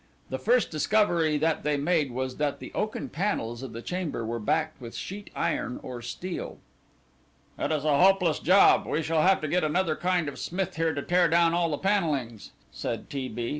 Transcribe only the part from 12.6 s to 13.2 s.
said